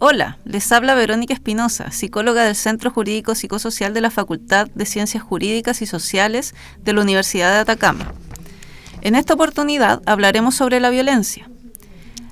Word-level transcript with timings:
Hola, 0.00 0.38
les 0.44 0.70
habla 0.70 0.94
Verónica 0.94 1.34
Espinosa, 1.34 1.90
psicóloga 1.90 2.44
del 2.44 2.54
Centro 2.54 2.88
Jurídico 2.88 3.34
Psicosocial 3.34 3.92
de 3.94 4.00
la 4.00 4.12
Facultad 4.12 4.68
de 4.72 4.86
Ciencias 4.86 5.24
Jurídicas 5.24 5.82
y 5.82 5.86
Sociales 5.86 6.54
de 6.84 6.92
la 6.92 7.00
Universidad 7.00 7.50
de 7.50 7.58
Atacama. 7.58 8.12
En 9.00 9.16
esta 9.16 9.34
oportunidad 9.34 10.00
hablaremos 10.06 10.54
sobre 10.54 10.78
la 10.78 10.90
violencia. 10.90 11.50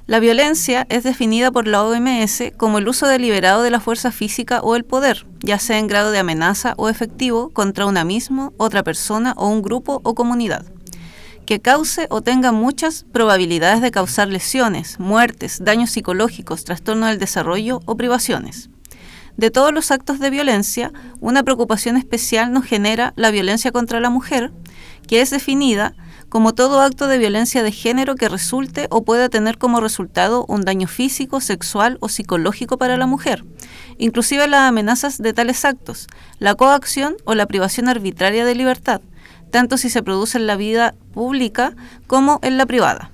La 0.07 0.21
violencia 0.21 0.87
es 0.91 1.03
definida 1.03 1.51
por 1.51 1.67
la 1.67 1.83
OMS 1.83 2.53
como 2.57 2.79
el 2.79 2.87
uso 2.87 3.09
deliberado 3.09 3.65
de 3.65 3.71
la 3.73 3.81
fuerza 3.81 4.13
física 4.13 4.61
o 4.61 4.77
el 4.77 4.85
poder, 4.85 5.27
ya 5.41 5.59
sea 5.59 5.81
en 5.81 5.89
grado 5.89 6.13
de 6.13 6.21
amenaza 6.21 6.75
o 6.77 6.89
efectivo, 6.89 7.51
contra 7.51 7.87
una 7.87 8.05
misma, 8.05 8.53
otra 8.59 8.85
persona 8.85 9.35
o 9.37 9.49
un 9.49 9.63
grupo 9.63 10.01
o 10.05 10.15
comunidad 10.15 10.65
que 11.47 11.61
cause 11.61 12.07
o 12.11 12.21
tenga 12.21 12.53
muchas 12.53 13.07
probabilidades 13.13 13.81
de 13.81 13.91
causar 13.91 14.29
lesiones, 14.29 14.99
muertes, 14.99 15.59
daños 15.65 15.91
psicológicos, 15.91 16.65
trastorno 16.65 17.07
del 17.07 17.19
desarrollo 17.19 17.81
o 17.87 17.97
privaciones. 17.97 18.69
De 19.37 19.51
todos 19.51 19.73
los 19.73 19.91
actos 19.91 20.19
de 20.19 20.31
violencia, 20.31 20.93
una 21.21 21.43
preocupación 21.43 21.97
especial 21.97 22.53
nos 22.53 22.65
genera 22.65 23.13
la 23.17 23.31
violencia 23.31 23.71
contra 23.71 24.01
la 24.01 24.11
mujer, 24.11 24.51
que 25.07 25.21
es 25.21 25.31
definida 25.31 25.95
como 26.29 26.55
todo 26.55 26.81
acto 26.81 27.07
de 27.07 27.19
violencia 27.19 27.63
de 27.63 27.71
género 27.71 28.17
que 28.17 28.29
resulte 28.29 28.89
o 28.91 29.05
pueda 29.05 29.29
tener 29.29 29.59
como 29.59 29.81
resultado 29.81 30.45
un 30.49 30.63
daño 30.63 30.89
físico, 30.89 31.41
sexual 31.41 31.99
o 32.01 32.09
psicológico 32.09 32.79
para 32.79 32.97
la 32.97 33.07
mujer, 33.07 33.45
inclusive 33.99 34.49
las 34.49 34.63
amenazas 34.63 35.19
de 35.19 35.33
tales 35.33 35.65
actos, 35.65 36.09
la 36.39 36.55
coacción 36.55 37.17
o 37.25 37.35
la 37.35 37.47
privación 37.47 37.89
arbitraria 37.89 38.45
de 38.45 38.55
libertad, 38.55 39.01
tanto 39.51 39.77
si 39.77 39.91
se 39.91 40.03
produce 40.03 40.39
en 40.39 40.47
la 40.47 40.57
vida 40.57 40.95
pública 41.13 41.75
como 42.07 42.39
en 42.43 42.57
la 42.59 42.67
privada. 42.67 43.11